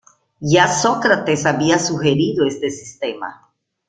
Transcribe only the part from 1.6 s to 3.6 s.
sugerido este sistema.